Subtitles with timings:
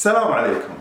[0.00, 0.74] السلام عليكم.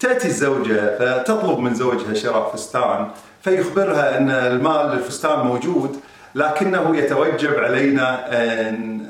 [0.00, 3.08] تأتي الزوجة فتطلب من زوجها شراء فستان
[3.42, 6.00] فيخبرها أن المال للفستان موجود
[6.34, 9.06] لكنه يتوجب علينا أن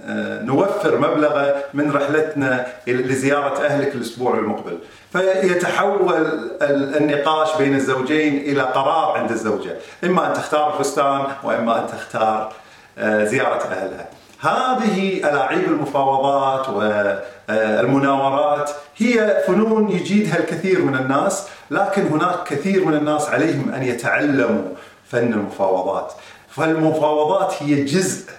[0.47, 4.79] نوفر مبلغه من رحلتنا لزيارة أهلك الأسبوع المقبل.
[5.13, 6.27] فيتحول
[6.63, 9.77] النقاش بين الزوجين إلى قرار عند الزوجة.
[10.05, 12.53] إما أن تختار الفستان وإما أن تختار
[13.03, 14.09] زيارة أهلها.
[14.41, 16.69] هذه ألاعيب المفاوضات
[17.49, 18.71] والمناورات
[19.47, 24.63] فنون يجيدها الكثير من الناس لكن هناك كثير من الناس عليهم أن يتعلموا
[25.11, 26.13] فن المفاوضات.
[26.49, 28.31] فالمفاوضات هي جزء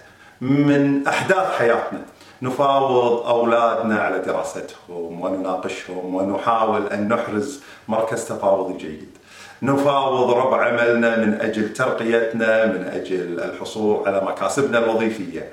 [0.41, 2.01] من أحداث حياتنا.
[2.41, 9.17] نفاوض أولادنا على دراستهم ونناقشهم ونحاول أن نحرز مركز تفاوضي جيد.
[9.61, 15.49] نفاوض ربع عملنا من أجل ترقيتنا من أجل الحصول على مكاسبنا الوظيفية.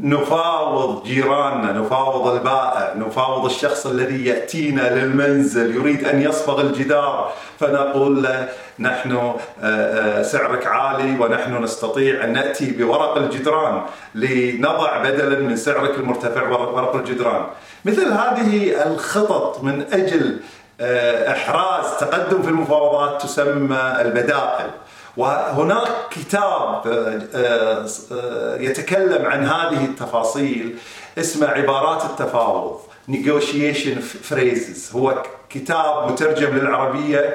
[0.00, 7.32] نفاوض جيراننا نفاوض البائع نفاوض الشخص الذي يأتينا للمنزل يريد أن يصبغ الجدار.
[7.60, 13.82] فنقول له نحن آه، آه، سعرك عالي ونحن نستطيع أن نأتي بورق الجدران
[14.14, 17.46] لنضع بدلا من سعرك المرتفع ورق الجدران.
[17.84, 20.40] مثل هذه الخطط من أجل
[20.80, 24.70] آه، إحراز تقدم في المفاوضات تسمى البدائل.
[25.16, 30.78] وهناك كتاب آه، آه، يتكلم عن هذه التفاصيل
[31.18, 34.94] اسمه عبارات التفاوض negotiation phrases.
[34.94, 37.34] هو كتاب مترجم للعربية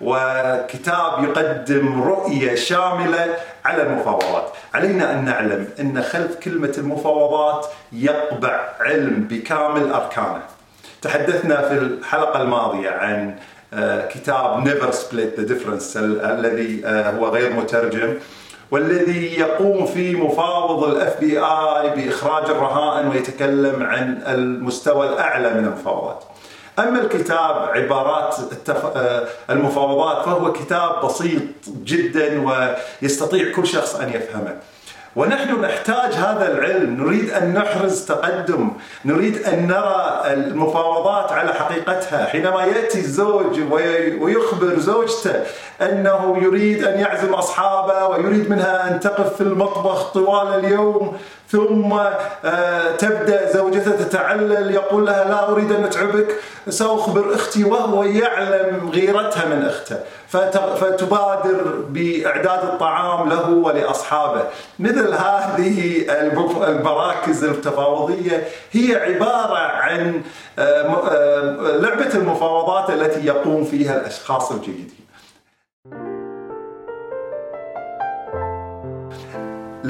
[0.00, 4.52] وكتاب يقدم رؤية شاملة على المفاوضات.
[4.74, 10.42] علينا أن نعلم أن خلف كلمة المفاوضات يقبع علم بكامل أركانه.
[11.02, 13.38] تحدثنا في الحلقة الماضية عن
[14.10, 18.14] كتاب Never Split the Difference الذي آه، هو غير مترجم
[18.70, 26.24] والذي يقوم في مفاوض الاف بي اي بإخراج الرهائن ويتكلم عن المستوى الأعلى من المفاوضات.
[26.78, 28.96] أما الكتاب عبارات التف...
[28.96, 31.42] آه، المفاوضات فهو كتاب بسيط
[31.84, 32.44] جدا
[33.02, 34.56] ويستطيع كل شخص أن يفهمه.
[35.16, 37.04] ونحن نحتاج هذا العلم.
[37.04, 38.70] نريد أن نحرز تقدم.
[39.04, 42.26] نريد أن نرى المفاوضات على حقيقتها.
[42.26, 43.60] حينما يأتي الزوج
[44.20, 45.34] ويخبر زوجته
[45.82, 51.16] أنه يريد أن يعزم أصحابه ويريد منها أن تقف في المطبخ طوال اليوم
[51.50, 51.92] ثم
[52.44, 56.36] آه، تبدأ زوجته تتعلل يقول لها لا أريد أن أتعبك
[56.68, 59.96] سأخبر أختي وهو يعلم غيرتها من أخته
[60.76, 64.42] فتبادر بإعداد الطعام له ولأصحابه.
[64.78, 66.06] مثل هذه
[66.68, 70.22] المراكز التفاوضية هي عبارة عن
[70.58, 75.07] آه، آه، لعبة المفاوضات التي يقوم فيها الأشخاص الجيدين.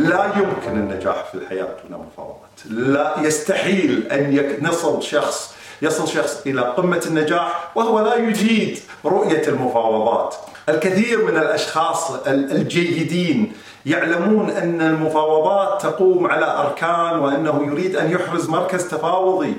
[0.08, 2.58] لا يمكن النجاح في الحياة دون مفاوضات.
[2.70, 10.34] لا يستحيل أن نصل شخص يصل شخص إلى قمة النجاح وهو لا يجيد رؤية المفاوضات.
[10.68, 13.52] الكثير من الأشخاص الجيدين
[13.86, 19.56] يعلمون أن المفاوضات تقوم على أركان وأنه يريد أن يحرز مركز تفاوضي.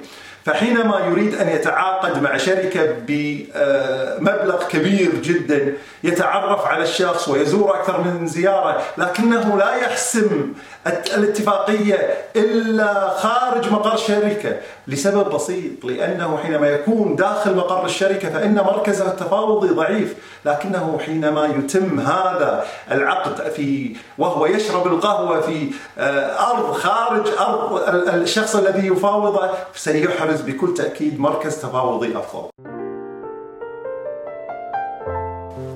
[0.50, 5.74] فحينما يريد أن يتعاقد مع شركة بمبلغ كبير جدا
[6.04, 10.54] يتعرف على الشخص ويزور أكثر من زيارة لكنه لا يحسم
[10.88, 14.56] الاتفاقية إلا خارج مقر الشركة
[14.88, 20.16] لسبب بسيط لأنه حينما يكون داخل مقر الشركة فإن مركزه التفاوضي ضعيف
[20.46, 27.84] لكنه حينما يتم هذا العقد في وهو يشرب القهوة في آه، أرض خارج أرض
[28.14, 32.50] الشخص الذي يفاوضه سيحرز بكل تأكيد مركز تفاوضي أفضل.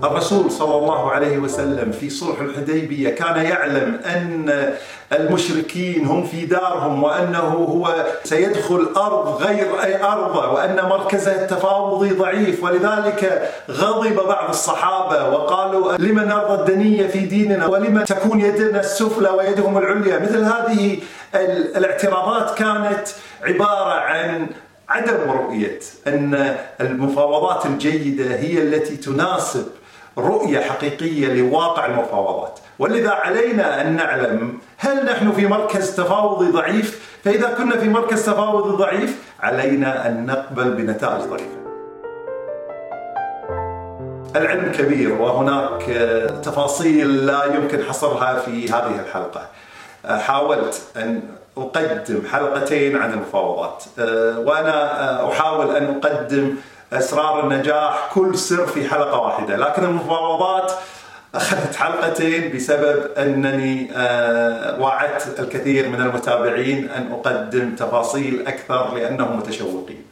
[0.04, 4.74] الرسول صلى الله عليه وسلم في صلح الحديبية كان يعلم أن
[5.12, 9.68] المشركين هم في دارهم وأنه هو سيدخل أرض غير
[10.04, 17.68] ارضه وأن مركزه التفاوضي ضعيف ولذلك غضب بعض الصحابة وقالوا لمن نرضى الدنيه في ديننا
[17.68, 20.98] ولم تكون يدنا السفلى ويدهم العليا مثل هذه
[21.36, 23.08] الاعتراضات كانت
[23.44, 24.48] عبارة عن
[24.90, 29.68] عدم رؤية أن المفاوضات الجيدة هي التي تناسب
[30.18, 32.60] رؤية حقيقية لواقع المفاوضات.
[32.80, 37.14] ولذا علينا أن نعلم هل نحن في مركز تفاوضي ضعيف.
[37.24, 41.64] فإذا كنا في مركز تفاوضي ضعيف علينا أن نقبل بنتائج ضعيفة.
[44.36, 45.82] العلم كبير وهناك
[46.44, 49.48] تفاصيل لا يمكن حصرها في هذه الحلقة.
[50.08, 51.22] حاولت أن
[51.58, 53.84] أقدم حلقتين عن المفاوضات.
[54.38, 56.56] وأنا أحاول أن أقدم
[56.94, 59.56] اسرار النجاح كل سر في حلقة واحدة.
[59.58, 60.72] لكن المفاوضات
[61.36, 70.06] أخذت حلقتين بسبب أنني آه، وعدت الكثير من المتابعين أن أقدم تفاصيل أكثر لأنهم متشوقين.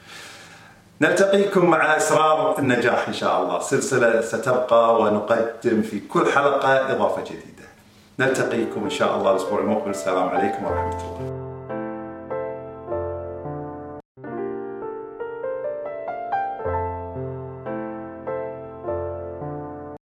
[1.01, 3.59] نلتقيكم مع اسرار النجاح إن شاء الله.
[3.59, 7.70] سلسلة ستبقى ونقدم في كل حلقة إضافة جديدة.
[8.19, 9.89] نلتقيكم إن شاء الله الأسبوع المقبل.
[9.89, 11.50] السلام عليكم ورحمة الله.